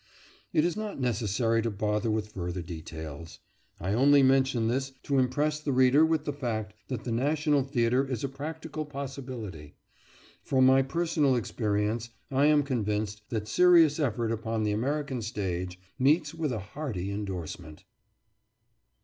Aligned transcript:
It 0.51 0.65
is 0.65 0.75
not 0.75 0.99
necessary 0.99 1.61
to 1.61 1.69
bother 1.69 2.09
with 2.09 2.31
further 2.31 2.63
details; 2.63 3.37
I 3.79 3.93
only 3.93 4.23
mention 4.23 4.67
this 4.67 4.89
to 5.03 5.19
impress 5.19 5.59
the 5.59 5.71
reader 5.71 6.03
with 6.03 6.25
the 6.25 6.33
fact 6.33 6.73
that 6.87 7.03
the 7.03 7.11
national 7.11 7.61
theatre 7.61 8.03
is 8.07 8.23
a 8.23 8.27
practical 8.27 8.83
possibility. 8.83 9.75
From 10.41 10.65
my 10.65 10.81
personal 10.81 11.35
experience 11.35 12.09
I 12.31 12.47
am 12.47 12.63
convinced 12.63 13.21
that 13.29 13.47
serious 13.47 13.99
effort 13.99 14.31
upon 14.31 14.63
the 14.63 14.71
American 14.71 15.21
stage 15.21 15.79
meets 15.99 16.33
with 16.33 16.51
a 16.51 16.57
hearty 16.73 17.11
endorsement. 17.11 17.83